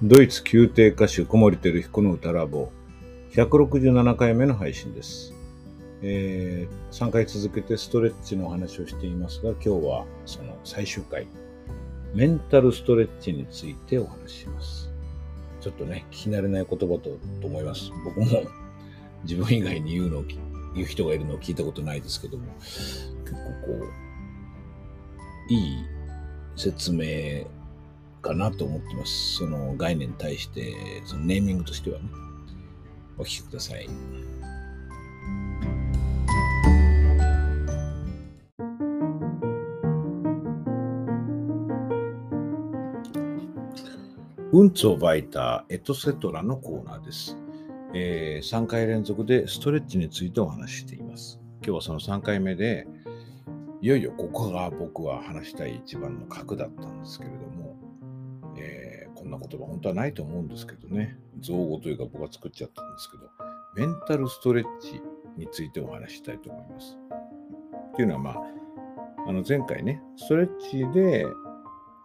[0.00, 2.70] ドイツ宮廷歌手小森照彦の歌ラボ。
[3.32, 5.34] 167回目の配信です、
[6.02, 11.26] えー3回続けてストレッチのお話をしていますが今日はその最終回
[12.14, 14.88] メンタルストレッチについてお話しします。
[15.60, 17.90] ちょっとね聞き慣れない言葉とと思います。
[18.04, 18.42] 僕も
[19.24, 20.24] 自分以外に言うのを
[20.76, 23.86] 言う人がいるのを聞いたことないですけども結構こ
[25.50, 25.84] ういい
[26.54, 27.48] 説明
[28.20, 29.36] かなと思ってます。
[29.36, 32.04] その概念に対して、そのネーミングとしてはね。
[33.18, 33.88] お聞きください。
[44.50, 47.36] うんつをバイターエトセトラのコーナーです、
[47.92, 51.38] え3回連続でストレッチについてお話しています。
[51.62, 52.86] 今日はその3回目で、
[53.82, 57.67] いよいよここが僕は話したい一番の核だったんですけれども、
[59.28, 63.30] んな言葉本当はないと思うんですけどね、造語というか僕は作っちゃったんですけど、
[63.76, 65.00] メンタルストレッチ
[65.36, 66.98] についてお話ししたいと思います。
[67.92, 68.36] っていうのはまあ、
[69.28, 71.26] あの前回ね、ストレッチで、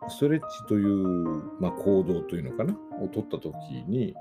[0.09, 3.53] ストレッチという、まあ、行動というのかな、を取った時
[3.87, 4.15] に、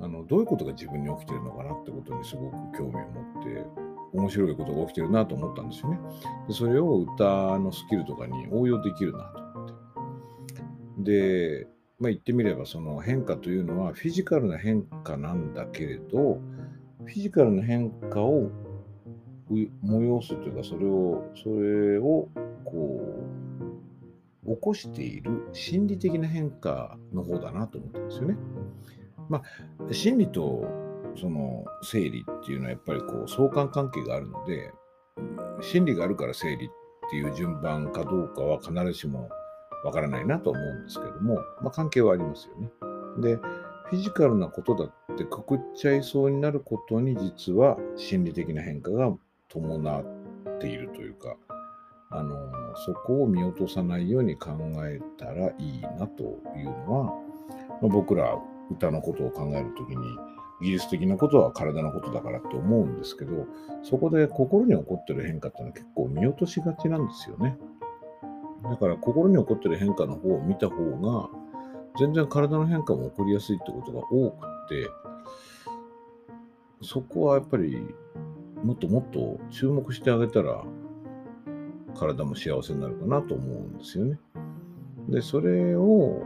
[0.00, 3.66] あのどういうことが自分に起きてるのかなってことにすごく興味を持って、
[4.12, 5.98] 面白いことが起きてるなと思ったんですよね。
[6.48, 9.74] でそれを歌のスキルとかに応用できるなと思って。
[10.98, 11.68] で、
[12.00, 16.40] まあ、言ってみればその変化というのはフィジカルな変化なんだけれど、
[17.04, 18.50] フィジカルな変化を
[19.50, 22.28] 催すというか、それを、それを
[22.64, 23.00] こ
[24.46, 28.36] う、起こしている心理的な変化の方だなと思ったんですよね。
[29.28, 30.64] まあ、心理と
[31.16, 34.72] その生理っていうのはやっぱりこう相関関係があるので、
[35.60, 36.70] 心理があるから生理っ
[37.10, 39.28] ていう順番かどうかは必ずしも
[39.84, 42.70] わからないなと思うんですけども、まあ、関係はありますよね。
[43.18, 49.12] で、フィジカルなことだってくくっちゃいそうになることに実は心理的な変化が
[49.48, 51.36] 伴っているというか、
[52.10, 52.36] あの
[52.76, 54.50] そこを見落とさないように考
[54.84, 56.22] えたらいいなと
[56.56, 57.12] いうのは、ま
[57.84, 58.36] あ僕ら
[58.70, 60.18] 歌のことを考えるときに
[60.60, 63.46] 技術的なことは体のことだからって思うんですけど
[63.82, 67.56] そこで心に起こってる変化っていうのは結構見落としがちなんですよね
[68.62, 71.28] だから心に起こってる変化の方を見た方が
[71.98, 74.88] 全然体の変化も起こりやすいってことが多くて
[76.82, 77.78] そこはやっぱり
[78.62, 80.64] もっともっと注目してあげたら
[82.00, 84.18] 体も幸せになるかなと思うんですよね。
[85.08, 86.22] で、それを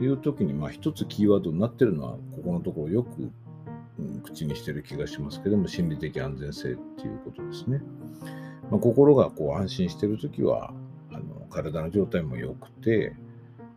[0.00, 3.22] 言うときに、まあ一つキーワードになってるのは、ここのところよく、
[3.98, 7.82] うん口にしてる気がしますけども、心理的安全性っていうことですね。
[8.70, 10.72] まあ、心がこう安心してるときは、
[11.52, 13.14] 体の状態も良くて、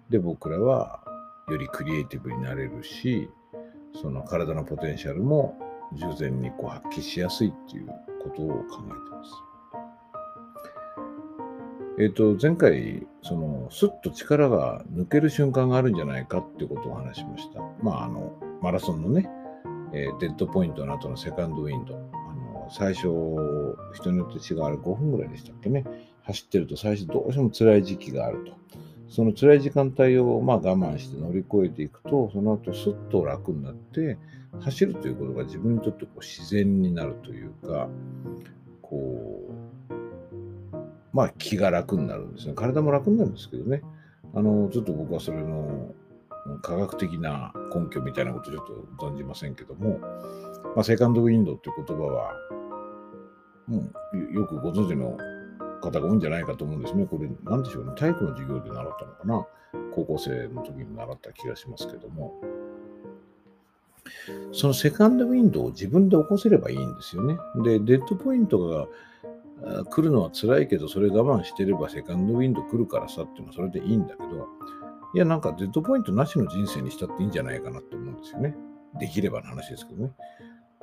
[0.09, 1.03] で、僕らは
[1.50, 3.30] よりクリエイティブになれるし、
[4.02, 5.58] その体のポテンシャルも
[5.94, 7.88] 従前にこう発揮しやすいっていう
[8.24, 9.31] ことを考えてます。
[11.97, 17.62] えっ、と、前回、その、スッと力が抜ける瞬間があるんじゃないかってことを話しました。
[17.81, 19.30] まあ、あの、マラソンのね、
[19.94, 21.96] えーデッドポイントの後のセカンドウィンド。
[21.96, 23.08] あの最初、
[23.94, 25.85] 人によって違う、あれ5分ぐらいでしたっけね。
[26.25, 28.53] 走ってると最初どうしても辛い時期があると。
[29.08, 34.18] その辛い時間帯をまあ我慢して乗り越えていくと、その後スッと楽になって、
[34.59, 37.88] 走るということが自分にとってこう自然になるというか、
[38.81, 40.75] こう、
[41.14, 42.53] まあ気が楽になるんですね。
[42.56, 43.84] 体も楽になるんですけどね。
[44.34, 45.94] あの、ちょっと僕はそれの
[46.62, 50.00] 科学的な根拠みたいなことちょっと存じませんけども、
[50.75, 52.34] まあ、セカンドウィンドっていう言葉は、
[53.69, 55.18] うよよくご存知の
[55.85, 57.06] 方が多いんじゃないかと思うんですね。
[57.06, 57.94] これ、なんでしょうね。
[57.96, 59.47] 体育の授業で習ったのかな。
[59.94, 62.34] 高校生の時に習った気がしますけども、
[64.51, 67.38] そのセカンドウィンドを自分で起こせればいいんですよね。
[67.63, 68.88] で、デッドポイントが
[69.85, 74.47] 来るのは辛いけど、それ我慢してればセカンドウィンド来るからさっていうのはそれでいいんだけど、
[75.14, 78.55] いや、なんかデッドポイントなしの人生にしたっていいんじゃないかなと思うんですよね。
[78.99, 80.14] できればの話ですけどね。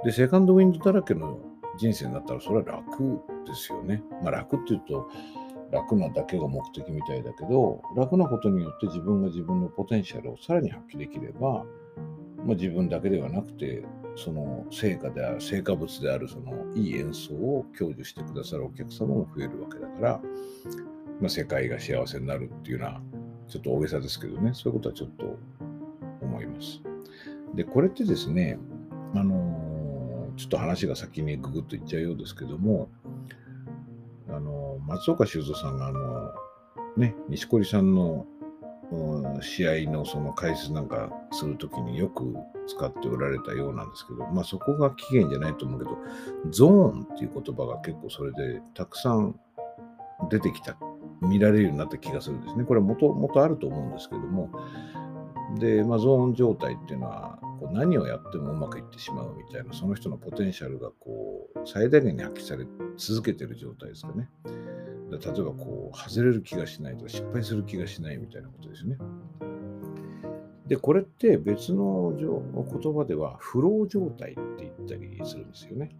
[0.04, 1.38] で、セカンドウィンドだらけの
[1.78, 4.02] 人生になったらそれは楽ですよね。
[4.22, 5.08] まあ楽っていうと、
[5.70, 11.64] 楽なだけが目的みたいだけど、楽なことによって自分が自分のポテンシャルをさらに発揮できれば、
[12.44, 13.82] まあ、自分だけではなくて、
[14.14, 20.20] その成果である、成果物であるそのいい演奏を享受してくださるお客様も増えるわけだから、
[21.20, 23.00] まあ、世界が幸せになるっていうのは、
[23.48, 25.38] ちょっと大げさですけどね、そういうことはちょっと
[26.20, 26.82] 思います。
[27.54, 28.58] で、これってですね、
[29.14, 29.61] あの
[30.36, 32.88] ちょっと話が先にググッといっちゃうようですけども、
[34.28, 36.32] あの松岡修造さんが、あの
[36.96, 38.26] ね、錦織さんの
[39.40, 42.34] 試合のその解説なんかするときによく
[42.66, 45.96] 使っておられたようなんですけど、まあそこが起源じゃないと思うけど、
[46.50, 49.38] ゾーンっていう言葉が結構それでたくさん
[50.30, 50.76] 出てきた、
[51.20, 52.64] 見られるようになった気がするんですね。
[52.64, 54.50] これはもともとあると思うんですけども、
[55.58, 57.38] で、まあ、ゾーン状態っていうのは、
[57.72, 62.66] 何をやってもうまくいってしまうみたいな、その人のポテンシャルがこう最大限に発揮され
[62.96, 64.28] 続けてる状態ですかね。
[65.10, 68.96] 例えばこう外れる気がしないとか失敗する気がしないみたいなことですね。
[70.66, 75.90] で、これって別の言葉ではフロー状態って言ったりするんですよね。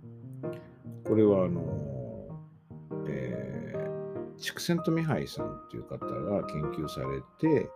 [1.05, 2.29] これはあの、
[3.09, 7.69] えー、畜生とミハイさんっていう方が研究されて、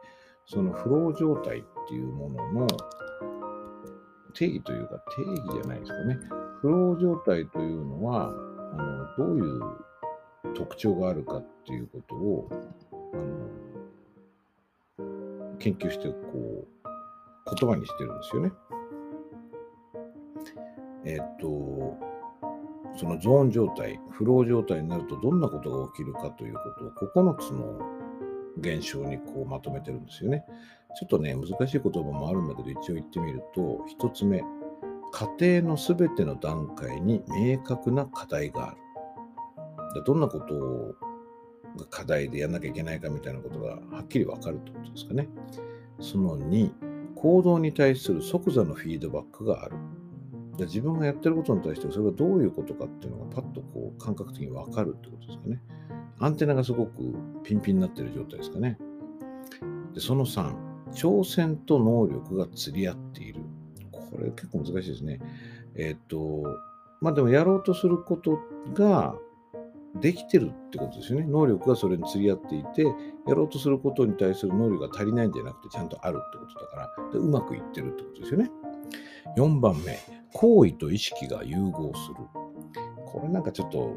[0.46, 2.66] そのフロー状態っていうものの
[4.36, 6.18] 定義というか定義じゃないですかね。
[6.60, 9.62] フロー状態というのは、あのどういう
[10.54, 12.48] 特徴があるかっていうことを
[13.12, 13.16] あ
[15.02, 16.66] の研究してこう
[17.58, 18.52] 言葉にしてるんですよね。
[21.04, 21.96] えっと
[22.98, 27.78] そのゾーン状態、フロー状態になるとどんなことが起きるかということを9つの
[28.58, 30.44] 現象にこうまとめてるんですよね。
[30.98, 34.42] ちょっとね、難しい言葉もあるんだけど、一応言ってみると、1つ目、
[35.12, 38.70] 家庭のすべての段階に明確な課題があ
[39.94, 40.04] る。
[40.04, 40.94] どんなこと
[41.78, 45.28] が課題でやんなきゃいけないかみたいなことがはっきりわかるってことですかね。
[46.00, 46.70] その2、
[47.14, 49.76] 行動に対する即座のフィードバックがある。
[50.58, 55.60] 自分がやってることに対してそれがどういうことかっていうのがパッとこう感覚的にわかるってことですかね。
[56.18, 58.78] アンテナがすごくピンピンになってる状態ですかね。
[59.92, 63.40] でその3、挑戦と能力が釣り合っている。
[63.92, 65.20] これ結構難しいですね。
[65.76, 66.44] えっ、と、
[67.00, 68.38] まあでもやろうとすること
[68.72, 69.14] が
[70.00, 71.26] できてるってことですよね。
[71.26, 72.84] 能力がそれに釣り合っていて、
[73.26, 78.50] やろうとすることに対する能力が足りないんじゃなくて、ちゃんとあるってことだから、でうまくいってるってことですよね。
[79.36, 79.98] 4番目、
[80.32, 82.16] 行為と意識が融合する。
[83.06, 83.96] これなんかちょっと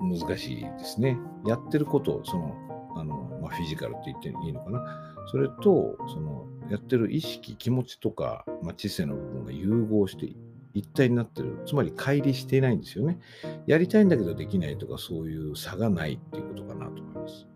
[0.00, 1.18] 難しいですね。
[1.46, 2.54] やってることを、その、
[2.96, 5.13] あのまあ、フィジカルって言っていいのかな。
[5.30, 10.34] それと、その、やってる意識、気持ちとか、まあ、知性の部分が融合して
[10.74, 11.58] 一体になってる。
[11.66, 13.18] つまり乖離していないんですよね。
[13.66, 17.46] やりたいんだけどできないとか、そういう差がないっていうことかなと思います。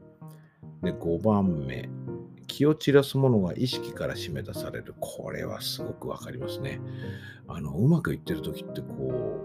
[0.82, 1.88] で、5番目。
[2.46, 4.94] 気を散らすものが意識から締め出される。
[5.00, 6.80] これはすごくわかりますね。
[7.46, 9.38] あの、うまくいってる時ってこ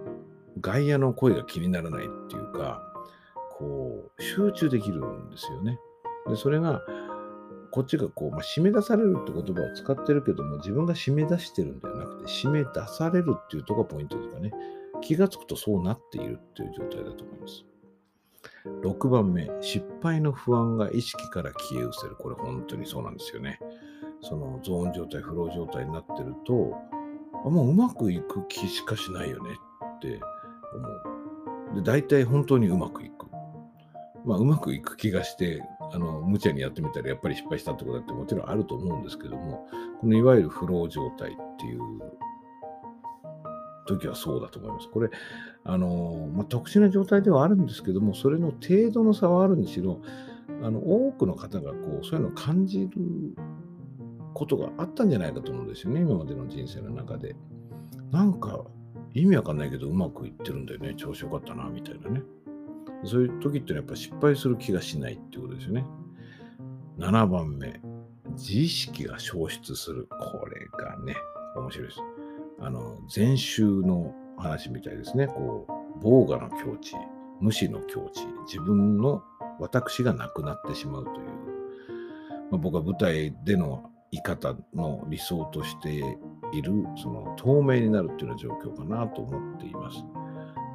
[0.58, 2.82] う、外野の声が気にならないっていうか、
[3.58, 5.80] こう、集中できるんですよね。
[6.28, 6.82] で、それが、
[7.74, 14.52] こっちがこう、まあ、締め出されるって言葉を使ってるけども、自分が締め出してるんではなくて、締め出されるっていうとこがポイントですかね。
[15.02, 17.66] 気がつくとそうなっているっていう状態だと思います。
[18.84, 22.16] 6番目、失敗の不安が意識から消え失せる。
[22.16, 23.60] これ本当にそうなんですよね。
[24.22, 26.76] そのゾーン状態、フロー状態になってると、
[27.44, 29.50] あもううまくいく気しかしないよね
[29.98, 30.20] って
[30.76, 30.88] 思
[31.74, 31.76] う。
[31.78, 33.26] で、大体本当にうまくいく。
[34.26, 39.68] まあ、うまくいく気がして、あの、無茶にやってみたらやっぱり失敗したってことだってもちろんあると思うんですけども、
[40.02, 41.80] このいわゆるフロー状態っていう
[43.86, 44.90] 時はそうだと思います。
[44.90, 45.10] これ、
[45.64, 50.02] あの、まあ、特殊な状態ではあるんですけども、それの程度の差はあるにしろ、
[50.64, 52.90] あの、多くの方がこう、そういうのを感じる
[54.34, 57.36] ことがあったんじゃないかと思うんですよね、今までの人生の中で。
[58.12, 58.66] なんか、
[59.14, 62.24] 意味わかんないけど、うまくいってるんだよね、調子よかったな、みたいなね。
[63.06, 65.86] そういう時ってのはやっぱ失敗する気がしないっていうことですよね。
[66.98, 67.82] 7番目、
[68.32, 70.08] 自意識が消失する。
[70.10, 71.16] これがね、
[71.56, 72.00] 面白いです。
[72.60, 75.28] あの、禅宗の話みたいですね。
[75.28, 76.96] こう、防我の境地、
[77.42, 79.24] 無視の境地、自分の
[79.60, 81.18] 私がなくなってしまうという、
[82.52, 85.90] まあ、僕は舞台での生き方の理想として
[86.54, 89.98] いる、その透明になるっていうような状況かなと思っています。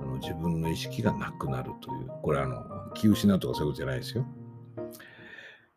[0.09, 4.27] の自分の意識がなくなるという、これあの気失うとかそういうことじゃないですよ。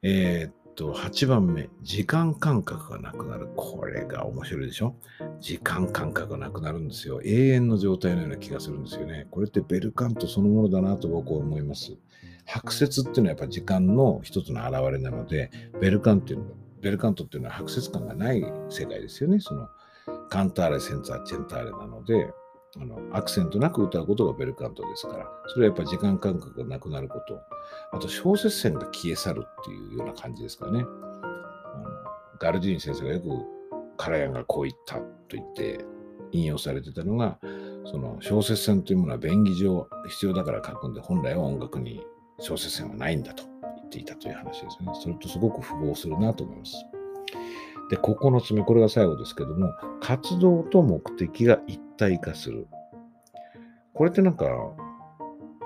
[0.03, 3.49] えー、っと、8番目、時間感覚がなくなる。
[3.55, 4.95] これが面白いでしょ？
[5.39, 7.21] 時間感覚がなくなるんですよ。
[7.23, 9.27] 永遠の状態のような気がするんですよね。
[9.29, 11.97] これってベルカントそのものだなと僕は思います。
[12.45, 16.45] 白節っていうのはやっぱ時間の一つの表れなので、ベルカントっていうの、
[16.81, 19.39] ベルカントっていうのは白節感がない世界ですよね。
[19.39, 19.67] その
[20.29, 22.31] カンターレ、センツァー、チェンターレなので、
[22.79, 27.39] あのアクセントなく歌うことがベルカントですから、それはやっぱ時間感覚がなくなること、
[27.91, 30.79] あと小説線が消え去るっていうような感じですかね。
[30.79, 30.87] あの
[32.39, 33.27] ガルディーニ先生がよく
[33.97, 35.85] カラヤンがこう言ったと言って
[36.31, 37.39] 引用されてたのが、
[37.85, 42.05] その小説線というものは便宜上必要だから書くんで、本来は音楽に
[42.39, 43.43] 小説線はないんだと
[43.77, 44.91] 言っていたという話ですね。
[44.93, 46.73] それとすごく符合するなと思います。
[47.91, 52.65] で、9つ目、これが最後ですけども、活動と目的が一体化する。
[53.93, 54.47] これってなんか、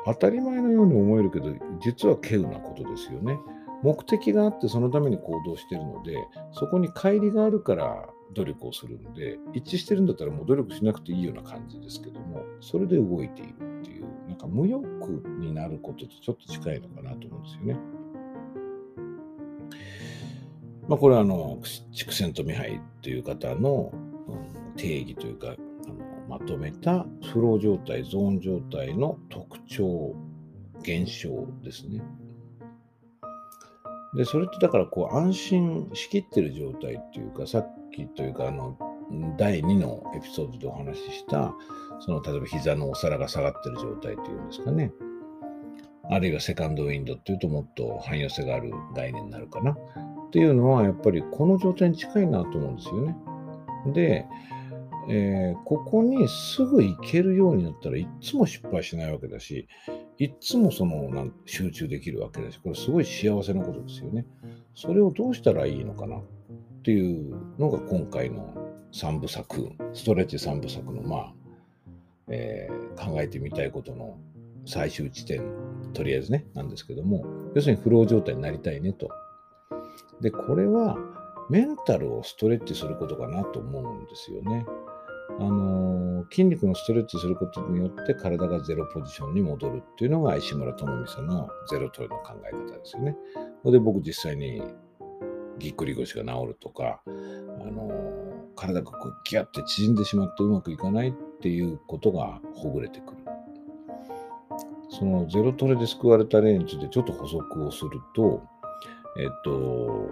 [0.06, 3.38] 当たり前のように思えるけど、実は稀有なことですよね。
[3.84, 6.16] 目的があってそのために行動してるので、
[6.52, 14.84] そこに乖離があるから努力をするんで、一致してるんだったらもう努力しなくていいような感じですけども、それで動いているっていう、なんか無欲
[15.40, 17.95] になることとちょっと近いのかなと思うんですよね。
[20.88, 21.60] まあ、これはあの、
[21.92, 23.92] 畜生とミハイという方の、
[24.28, 25.96] うん、定義というか、あの
[26.30, 30.16] まとめたフロー状態、ゾーン状態の特徴、
[30.82, 32.04] 現象ですね。
[34.16, 38.78] で、それってだからこう安心しきってる状態っていうか、さっきというか、あの、
[39.38, 41.54] 第2のエピソードでお話しした、
[42.00, 44.92] その例えば膝のお皿が下がってる状態っていうんですかね。
[46.10, 49.76] あるいはセカンドウィンドっていうともっと汎用性がある概念になるかな。
[50.28, 53.16] っていうのはやっぱりこの状態に近いなと思うんですよね。
[53.94, 54.26] で、
[55.08, 59.68] えー、ここにすぐ行けるようになったらいつも失敗しないわけだし、
[60.18, 64.26] いつもそのなん集中できるわけだし、これすごい幸せなことですよね。
[64.74, 66.22] それをどうしたらいいのかなっ
[66.84, 68.54] ていうのが今回の
[68.92, 71.34] 3部作、ストレッチ3部作のまあ、
[72.30, 74.18] えー、考えてみたいことの
[74.66, 75.44] 最終地点、
[75.94, 79.10] とりあえずね、なんですけども、要するにフロー状態になりたいねと。
[80.22, 80.98] で、これは
[81.50, 84.66] メンタルをストレッチすることかなと思うんですよね。
[85.40, 93.18] あの、筋肉のストレッチすることによって体がゼロポジションに戻るっていうのが石村智美さんのゼロトレの考え方ですよね。
[93.66, 94.62] で僕実際に
[95.58, 97.10] ぎっくり腰が治るとか、あ
[97.66, 97.92] の、
[98.56, 103.18] 体がこうギャって縮んでしまってうまくいかないっていうことがほぐれてくる。
[104.90, 108.44] そのゼロトレで救われた例についてちょっと補足をすると、
[109.18, 110.10] えっと、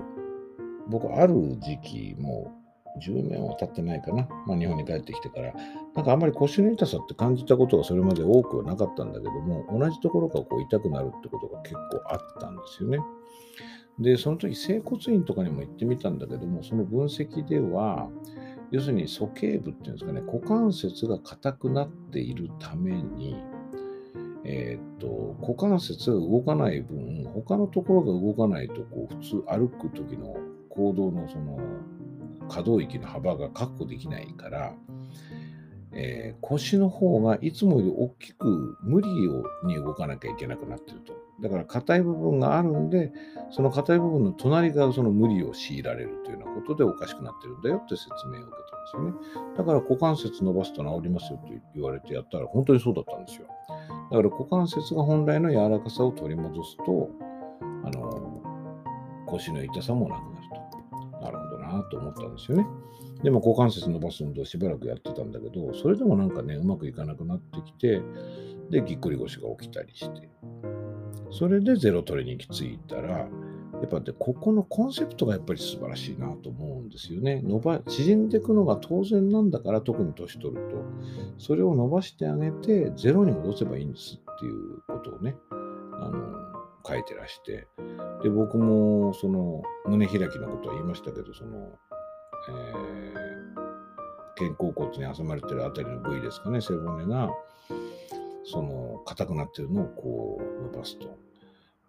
[0.90, 2.64] 僕ある時期もう
[3.00, 4.28] 10年は経ってないかな。
[4.46, 5.54] まあ、日本に帰ってきてから、
[5.96, 13.00] なんかあんまり腰の痛さって感じたことがそれまで多くはなかったんだけども、同じところがこう痛くなるってことが結構あったんですよね。
[14.00, 18.10] で、その時、整骨院とかにも行ってみたんだけども、その分析では、
[18.72, 23.36] 要するに鼠径部っていうんですかね、股関節が硬くなっているために、
[24.46, 30.36] えー、っと、股関節が動かない分、他のところが動かないと、こう、普通歩く時の
[30.70, 31.60] 行動のその
[32.50, 34.74] 可動域の幅が確保できないから、
[35.94, 41.14] えー、腰の方がいつもより大きく無理をに動かなきゃいけなくなってると。
[41.42, 43.12] だから硬い部分があるんで、
[43.52, 49.56] その硬い部分の隣がその無理を強いられるというようなことでおかしくなってるんだよって説明を受けたんですよね。
[49.58, 53.48] だから股関節伸ばすと治りますよと言われてやったら本当にそうだったんですよ。
[54.12, 57.10] だから股関節が本来の柔らかさを取り戻すと、
[57.84, 58.42] あの
[59.28, 60.64] 腰の痛さもなくなると。
[61.24, 62.68] なるほどなと思ったんですよね。
[63.24, 68.02] でも股関節伸ばす運動をしばらくやってたんだけど、それでもなんかね、うまくいかなくなってきて、
[68.70, 70.30] で、ぎっくり腰が起きたりして、
[71.34, 73.28] それでゼロトレに行き着いたら、
[73.84, 77.42] やっぱでここのコンセプトがやっぱり素晴らしいなと思うんですよね。
[77.44, 80.78] 伸ば縮んでいくのが当然なんだから特に年取ると。
[81.38, 86.34] それを伸ばしてあげてゼロに戻せばいいんですっていうことをねあの
[86.88, 87.68] 書いてらして。
[88.22, 91.68] で僕もその胸開きのことは言いましたけどその、
[92.50, 97.30] えー、肩甲骨に挟まれてるあたりの部位ですかね背骨が。
[98.46, 101.08] その硬くなってるのをこう伸ばすと。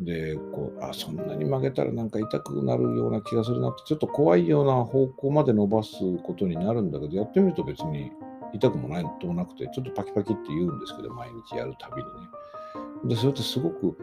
[0.01, 5.93] で、こう、あ、そんなに曲げたらなんか痛くなるような気がするなって、ちょっと怖いような方向まで伸ばす
[6.25, 8.11] ことになるんだけど、やってみると別に
[8.53, 13.15] 痛くもないともなくて、ちょっとパキパキって言うんですけど、毎日やるたびにね。
[13.15, 13.97] で、それってすごく、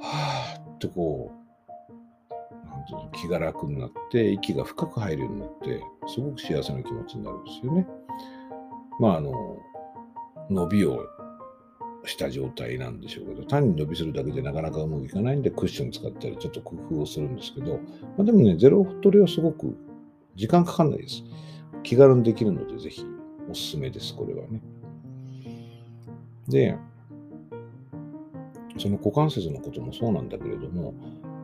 [0.00, 7.86] はぁってこう、なんていうの、気が楽になって、息が深く入るようになって、すごく幸せな気持ちになるんですよね。
[9.00, 9.32] まあ、あの、
[10.48, 11.00] 伸びを
[12.08, 17.80] した状態なんでしょうけど、単に伸びするだけでなかなかうまくいかないんで、クッション使ったり、ちょっと工夫をするんですけど、
[18.16, 19.76] まあ、でもね、ゼロトレはすごく
[20.34, 21.24] 時間かかんないです。
[21.82, 23.04] 気軽にできるので、ぜひ
[23.50, 24.60] おすすめです、これはね。
[26.48, 26.76] で、
[28.78, 30.94] その股関節のこともそうなんだけれども、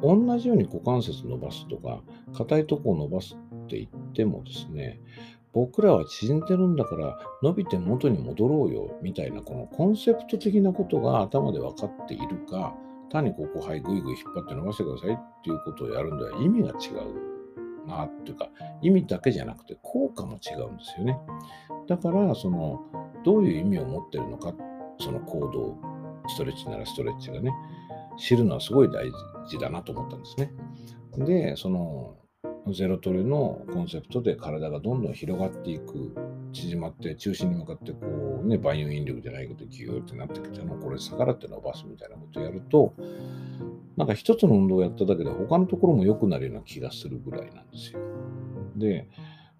[0.02, 2.02] 同じように股関節伸ばすとか、
[2.34, 5.00] 硬いとこを伸ばすって言ってもですね、
[5.52, 12.74] 僕らは縮んでるんだから伸びて元に戻ろうよみたいなこのコンセプト的なことが頭で分かっているか
[13.10, 16.72] 単にここはいぐいぐい引っ張って伸ばしてくださいっていうことをやるんでは意味が違
[17.84, 18.48] うなっていうか
[18.80, 21.18] 意味だけじゃなくて効果も違うんですよね。
[21.86, 22.80] だからその
[23.24, 24.54] どういう意味を持ってるのか
[24.98, 25.76] その行動
[26.28, 27.52] ストレッチならストレッチがね
[28.18, 29.10] 知るのはすごい大
[29.46, 30.52] 事だなと思ったんですね。
[31.18, 32.16] でその
[32.68, 36.14] ゼロトレのコンセプトで体がどんどん広がっていく、
[36.52, 42.94] 縮まって中心に向かってこうね、万有引力じゃないけどギューってなってきての、これ逆らって伸ばすみたいなことをやると、
[43.96, 48.00] なんか一つの運動をやっただけで他のところも良くなるような気がするぐらいなんですよ。
[48.76, 49.08] で、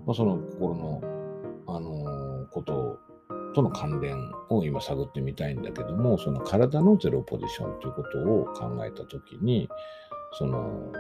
[0.07, 1.03] まあ、その心の、
[1.67, 2.99] あのー、こと
[3.55, 4.17] との関連
[4.49, 9.69] を今探ってみたいんだけども、その体のゼロポジションということを考えたときに、
[10.33, 10.93] その、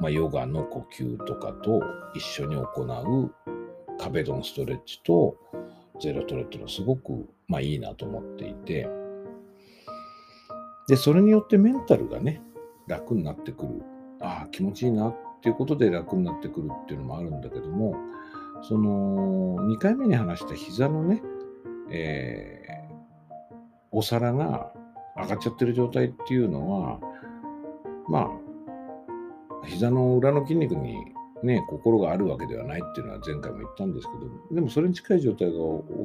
[0.00, 1.82] まあ、ヨガの呼吸とかと
[2.14, 3.34] 一緒に行う
[3.98, 5.36] 壁ドンストレッチと
[6.00, 8.88] ゼロトレっていうのはすごく、まあ、いいなと思っていて、
[10.88, 12.40] で、それによってメンタルがね、
[12.88, 13.82] 楽になってくる。
[14.20, 17.94] ああ、気持ちいいなっていうことで楽になってくるっていうのもあるんだけども、
[18.62, 21.22] その2回目に話した膝のね、
[21.90, 22.94] えー、
[23.92, 24.72] お皿が
[25.16, 27.00] 上がっちゃってる状態っていうのは、
[28.08, 28.30] まあ、
[29.64, 30.96] 膝の裏の筋肉に
[31.42, 34.12] ね、心があるわけではないっていうのは前回も言ったんですけ
[34.52, 35.54] ど、でもそれに近い状態が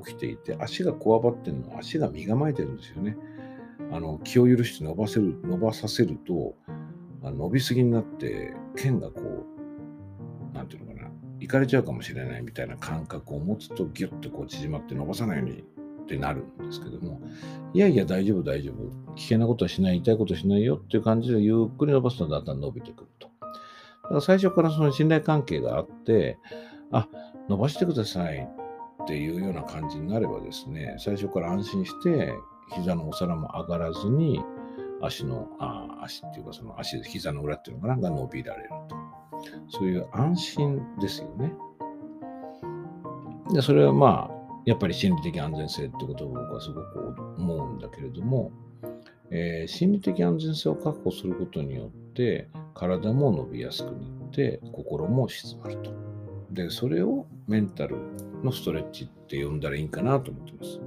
[0.05, 3.17] 起きていて、足がこわばってるのは足が身構えてるんですよね。
[3.91, 6.55] あの気を許して伸ばせる、伸ばさせると、
[7.21, 9.21] 伸びすぎになって、剣がこ
[10.53, 15.63] う、なんていうのかな、いかれちゃうかもしれないみたいな感覚を持つと、ギュッとこう縮まって伸ばさないように
[16.03, 17.19] ってなるんですけども、
[17.73, 19.13] いやいや、大丈夫、大丈夫。
[19.15, 23.34] 危険なことはしない、痛いことしないよっていう感じで、ゆっくり伸ばすとだんだん伸びてくると。
[24.21, 26.37] 最初からその信頼関係があって、
[26.91, 27.07] あ、
[27.49, 28.47] 伸ばしてください
[29.03, 32.33] っていうような感じになればですね、最初から安心して、
[32.75, 34.41] 膝のお皿も上がらずに、
[35.01, 38.95] 足の、あ足っていうかその足、膝の裏っていうのかな、が伸びられると。
[39.69, 41.53] そういう安心ですよね。
[43.53, 44.35] で、それはまあ、
[44.65, 48.51] やっぱり心理的安全性ってことを僕はすごく思うんだけれども、
[49.29, 55.93] えー、心理的安全性を確保することによって体も伸びやすくなって心も静まると。
[56.51, 57.97] で、それをメンタル
[58.43, 60.79] のストレッチって呼んだらいいんかなと思ってます。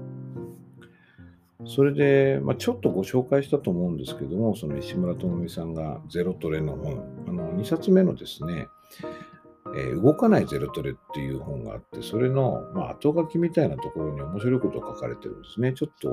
[1.66, 8.68] それで、まあ、ちょっとご紹介したと思うんですけども、その石村智美さんがゼロトレの本、あの2冊目のですね、
[9.76, 15.72] えー、動かないゼロトレっていう本があって、それの、まあ、後書きみたいなところに面白いことが書かれてるんですね。
[15.74, 16.11] ちょっと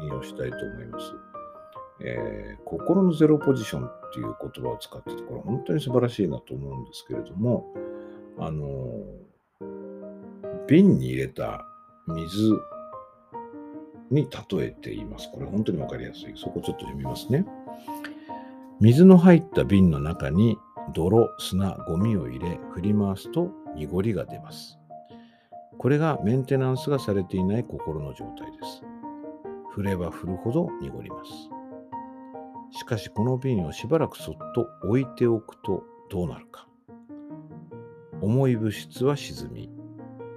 [0.00, 1.29] 引用したいと思います。
[2.02, 7.66] えー、心のゼロポジションっていう言葉を使ってて、これ本当に素晴らしいなと思うんですけれども、
[8.38, 9.04] あの、
[10.66, 11.66] 瓶に入れた
[12.06, 12.58] 水
[14.10, 15.30] に例えています。
[15.32, 16.32] これ本当にわかりやすい。
[16.36, 17.44] そこちょっと読みますね。
[18.80, 20.58] 水の入った瓶の中に
[20.94, 24.78] 泥、砂、ゴミを入れ振り回すと濁りが出ます。
[25.78, 28.82] これがメンテナンスがされていない心の状態です。
[29.70, 31.59] 振れば振るほど濁ります。
[32.72, 36.68] しかしこの瓶をしばらくそっと置いておくとどうなるか。
[38.20, 39.70] 重い物質は沈み、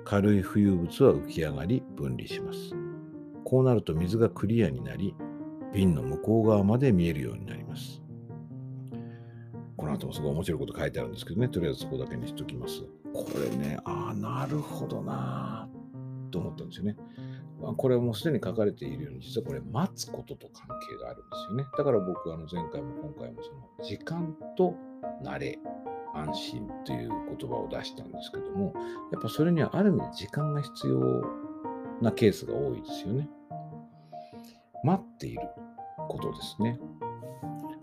[0.05, 2.75] 軽い浮遊物は浮き上がり分離します。
[3.43, 5.15] こうなると水がクリアになり、
[5.73, 8.01] 瓶の向こう側まで見えるようになります。
[9.75, 12.83] この後もすごい面白いこと書いてあるんですけどね、とりあえずそこだけにしときます。
[13.13, 15.67] これね、ああ、なるほどな
[16.31, 16.95] と思ったんですよね。
[17.77, 21.65] これはもうすでに書かれているように、実はこれ待つことと関係があるんですよね。
[21.77, 24.75] だから僕はあの前回も今回もその時間と
[25.23, 25.57] 慣れ、
[26.15, 28.73] 安心という言葉を出したんですけども、
[29.11, 30.99] やっぱそれにはある意味時間が必要
[32.01, 33.29] なケースが多いですよね。
[34.83, 35.41] 待っている
[36.09, 36.79] ことですね。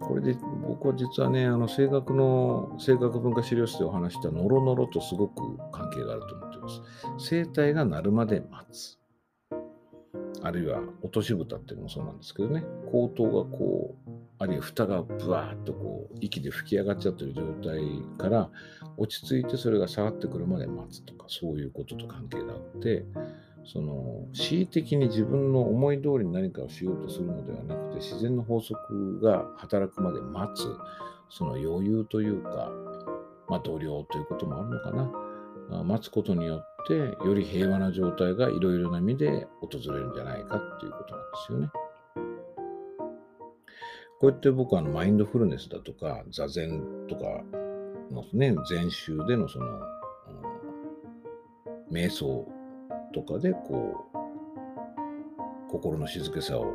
[0.01, 6.81] これで僕は実はね、あの声楽の、声楽文化資料室でお話したノロノロとすごく関係があると思っています。
[7.31, 9.00] 声帯が鳴るまで待つ。
[10.43, 17.83] あるいは落とし蓋っていうのもそうなんですけどね、口頭がこう、あるいは蓋がブワーッとこう、息で吹き上がっちゃってる状態
[18.19, 18.51] から
[18.97, 23.05] 落ち着いてそれが下がってくるまで待つとか、そういうことと関係があって、
[23.65, 30.67] その恣意的に自分の思い通りに何かをしようとするのではなくて自然の法則が働くまで待つ
[31.29, 32.73] その余裕というか、
[33.49, 35.85] まあ、度量ということもあるのかな。
[35.85, 36.95] 待つことによって
[37.27, 41.69] より平和な状態がいろいろな意味で訪れるんじゃないかっていうことなんですよね。
[44.21, 47.23] こうやって僕はマインドフルネスだとか座禅とか
[48.11, 49.71] のね、禅宗でのその、う
[51.93, 52.47] ん、瞑想
[53.15, 56.75] とかでこう心の静けさを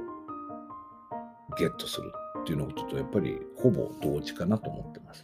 [1.57, 5.23] ゲットするっていうのこととやっぱりほぼ同時かなと思ってます。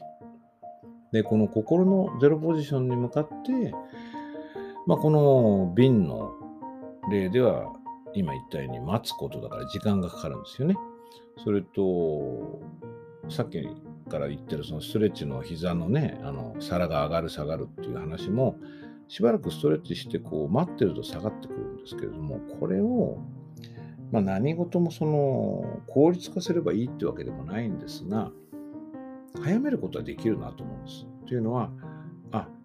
[1.12, 3.74] で、この心のゼロポジションに向かって、
[4.88, 6.34] まあ、この瓶の
[7.10, 7.74] 例では
[8.14, 10.76] 今言ったように待つことだから時間がかかるんですよね。
[11.44, 12.62] それと、
[13.30, 13.62] さっき
[14.10, 18.58] から言ってるそのストレッチの膝のね、あの皿が上がる下がるっていう話も、
[19.08, 23.18] しばらくストレッチしてこう待ってると下がってくるんですけれども、これを、
[24.12, 28.32] まあ、何事もその効率化すればいいってわけでもないんですが、
[29.42, 31.06] 早めることはできるなと思うんです。
[31.28, 31.72] というのは、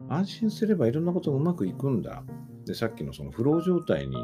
[0.09, 2.23] 安心すればいろんなことがうまくいくんだ。
[2.65, 4.17] で、さっきのそのフロー状態に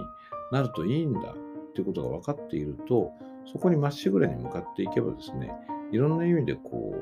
[0.51, 3.13] なるといいんだっていうことが分かっていると、
[3.53, 5.53] そこにまっしぐらに向かっていけばですね、
[5.91, 6.95] いろんな意味でこ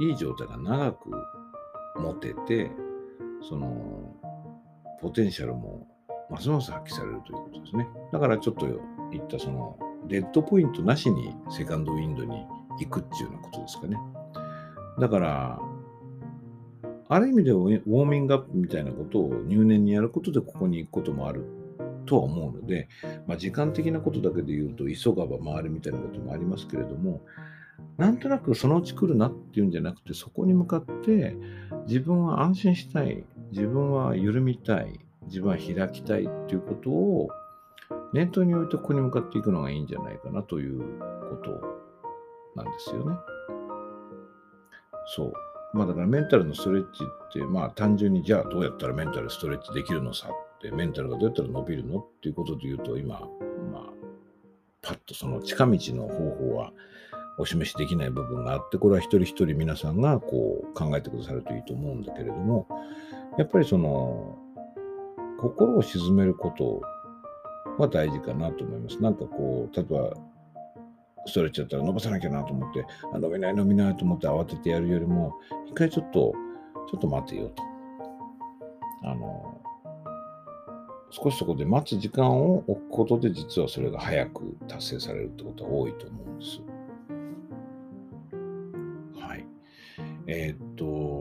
[0.00, 1.10] う、いい状態が長く
[1.98, 2.70] 持てて、
[3.48, 4.14] その、
[5.00, 5.86] ポテンシャルも
[6.30, 7.88] ますます発揮されるということですね。
[8.12, 8.66] だからちょっと
[9.12, 9.78] 言ったその、
[10.08, 12.46] デッドポイントなしにセカンドウィンドに
[12.80, 13.96] 行くっていうようなことですかね。
[14.98, 15.60] だから、
[17.08, 21.44] ある意味でウォーミングアップみたいなことを入念にやることでここに行くこともある
[22.06, 22.88] とは思うので、
[23.26, 27.20] まあ、時間的なことだけで言うと急がば回るみたいなこともありますけれども
[27.96, 31.36] なんとなくそのうち来るなっていうんじゃなくてそこに向かって
[31.86, 37.28] 自分は安心したい自分は緩みたい自分は開きたいっていうことを
[38.12, 40.80] 念頭に置いてここに向かっていくのがいいんじゃないかなという
[41.30, 43.16] ことなんですよね。
[45.14, 45.32] そう。
[45.72, 50.28] まあだからメンタルのストレッチって、まあ単純にじゃあどうやったらメンタルストレッチできるのさ？
[50.28, 51.98] って、メンタルがどうやったら伸びるの？
[51.98, 53.20] っていうことで言うと、今、
[53.72, 53.82] まあ、
[54.80, 56.72] パッとその近道の方法は
[57.38, 62.66] お示しできない部分があって、これは一人一人皆さんがこう考えてくださるといいと思うんだけれども、
[63.36, 64.38] やっぱりその、
[65.38, 66.80] 心を鎮めること
[67.76, 69.02] は大事かなと思います。
[69.02, 70.16] なんかこう、例えば
[71.26, 75.34] ストレッチだったら伸ばさなきゃなと思って、あ伸びない伸びないと思って慌ててやるよりも、
[75.66, 76.32] 一回ちょっと、
[76.90, 77.62] ちょっと待てよと。
[79.02, 79.60] あの、
[81.10, 86.60] 少しそこで待つ時間を置くことで、実はそれが早く達成されるってことは多いと思うんです。
[89.20, 89.46] はい。
[90.26, 91.15] えー、っと、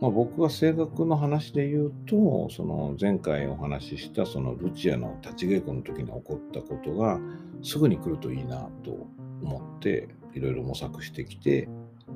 [0.00, 7.18] まあ、僕は声楽の話で言うと、その前回お話ししたそのルチアの立ち稽古の時に起こったことが
[7.62, 9.08] すぐに来るといいなと
[9.42, 11.68] 思っていろいろ模索してきて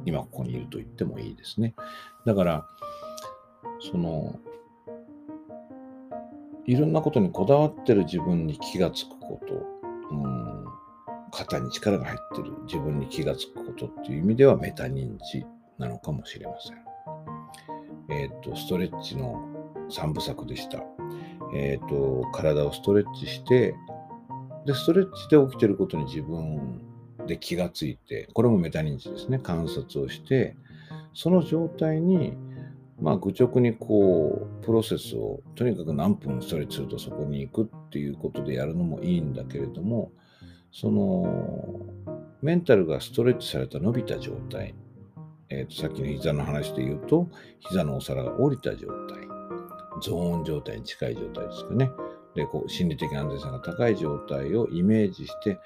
[0.05, 1.75] 今ここにいると言ってもいいですね。
[2.25, 2.67] だから
[3.91, 4.39] その
[6.67, 9.55] いろんなことにこだわってる自分に気がつくこと、
[10.15, 10.65] うん、
[11.33, 15.45] 肩に力が入ってる自分に気がつくことっていう意味ではメタ認知
[15.79, 16.92] なのかもしれません。
[18.13, 19.43] えっ、ー、と、ストレッチの
[19.91, 20.83] 3部作でした。
[21.55, 23.75] えっ、ー、と、体をストレッチして、
[24.67, 26.83] で、ストレッチで起きてることに自分
[27.27, 30.57] で気がついて、これもメタ認知ですね、観察をして、
[31.15, 32.35] その状態に、
[33.01, 40.13] まあ、愚直にこう、プロセスを、とにかく何分ストレッチするとそこに行くっていうことでやるのもいいんだけれども、
[40.71, 41.81] その、
[42.41, 44.75] メンタルがストレッチされた伸びた状態
[45.53, 47.29] えー、とさっきの膝の話で言うと、
[47.61, 49.29] 膝のお皿が降りた状態、
[50.01, 51.91] ゾーン状態に近い状態ですかね。
[52.35, 55.57] で、こう心理的安全さが高い状態をイメージして、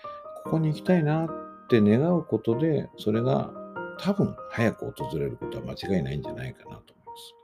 [0.44, 3.52] ここに行きたいなって願うことで、それが
[4.00, 6.94] 多分早く訪れることは間違いないんじゃないかなと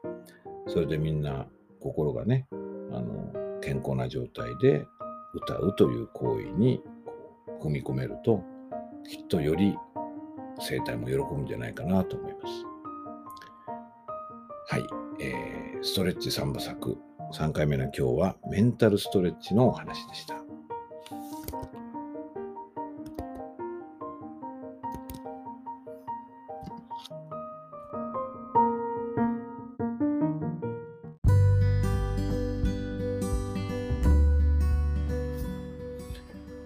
[0.02, 0.16] 思い
[0.64, 0.74] ます。
[0.74, 1.46] それでみんな
[1.80, 4.84] 心がね、あの健康な状態で
[5.32, 6.82] 歌うという行為に
[7.62, 8.42] 踏み込めると、
[9.08, 9.76] きっとより
[10.60, 12.72] 生態も喜ぶんじゃないかなと思います。
[14.68, 14.86] はい、
[15.20, 16.96] えー、ストレッチ3部作
[17.32, 20.36] 3回目の今日はメンタルストレッチのお話でした。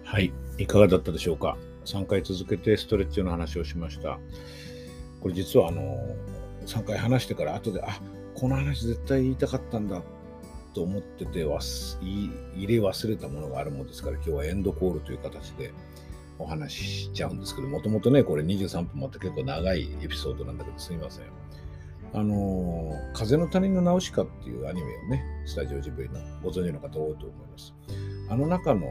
[0.05, 1.57] はい、いかがだったでしょうか？
[1.87, 4.19] 3回続けてストレッチの話をしました。
[5.21, 5.97] これ実はあの
[6.67, 8.01] 3回話してから後で、あ
[8.35, 10.03] この話絶対言いたかったんだ
[10.75, 15.73] と思ってて入れ忘れたものがあるものですから、今日はエンドコールという形で
[16.39, 21.25] お話ししちゃうんですけど、もともとね、これ23分もあって結構長いエピソードなんだけど、すいません。
[22.13, 27.75] あの風の谷のナウシカっていうアニメをね、スタジオジブリのご存知の方多いと思います。
[28.29, 28.87] あの中の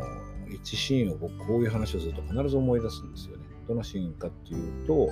[0.56, 3.44] 一シーンを僕こういう話をすると必ず思い出すんですよね。
[3.68, 5.10] どのシーンかっていうと、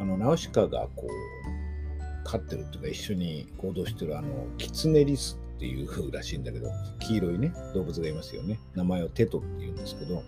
[0.00, 8.58] あの、ナウシカがこう、飼ってるっていうか一緒に行動してるあの、キツネリスっていう風 らしいんだけど、黄色いね、動物がいますよね。
[8.74, 10.22] 名前をテトっていうんですけど、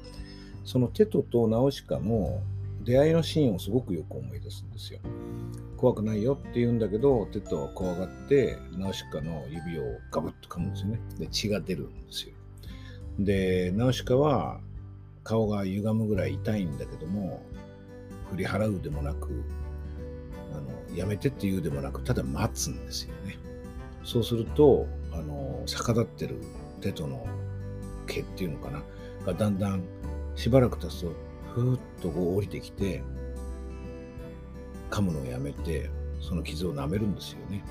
[0.64, 2.40] そのテトとナウシカの
[2.84, 5.00] 出会いのシーンをすごくよく思い出すんですよ。
[5.76, 11.00] 怖くないよって言うんだけど、テトは怖がって、ナウシカの指をガブッと噛むんですよね。
[11.18, 12.34] で、血が出るんですよ。
[13.18, 14.60] で、ナウシカは
[15.24, 17.42] 顔が歪むぐらい痛いんだけども、
[18.32, 19.44] 振り払うでもなく
[20.52, 23.38] あのやめてって言うでもなくただ待つんですよね
[24.04, 26.36] そうするとあの逆立ってる
[26.80, 27.26] 手との
[28.06, 28.82] 毛っていうのかな
[29.26, 29.84] がだんだん
[30.34, 31.12] しばらく経つと
[31.54, 33.02] ふーっとこう降りてきて
[34.90, 37.64] 噛むのをやめてその傷を舐めるんですよね。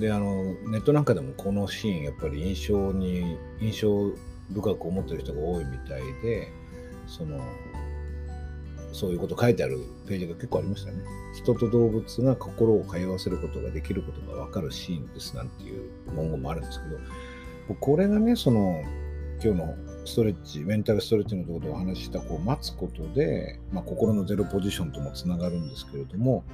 [0.00, 4.10] であのネットなんかでもこのシーンやっぱり印象に印象
[4.52, 6.48] 深く思ってる人が多いみたいで
[7.06, 7.38] その
[8.92, 10.98] そういうこと書いてあるページが結構ありましたね。
[11.34, 16.88] 人と動物が心を通わせることができることが分かるシーンですなんていう文言もあるんですけ
[17.72, 18.82] どこれがねその
[19.42, 26.44] 今日のストレッチメンタルストレッチのところでお話ししたこう待つことで、まあ、心のゼロポジションともつながるんですけれども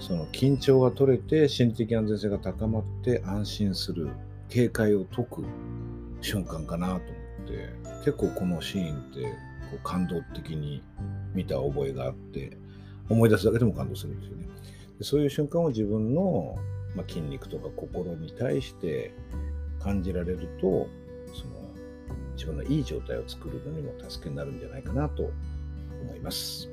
[0.00, 4.10] その緊張が取れて心理的安全性が高まって安心する
[4.48, 5.44] 警戒を解く
[6.20, 7.02] 瞬間かなと思っ
[7.48, 7.68] て
[8.04, 9.28] 結構このシーンってこ
[9.76, 10.82] う感動的に
[11.34, 12.56] 見た覚えがあって
[13.08, 14.48] 思い出すだけでも感動するんですよね。
[14.98, 16.56] でそういう瞬間を自分の、
[16.94, 19.14] まあ、筋肉とか心に対して
[19.80, 20.88] 感じられると
[21.34, 21.62] その
[22.34, 25.30] 自分のいい状態を作るのにも助けになるんじゃないかなと
[26.02, 26.68] 思います。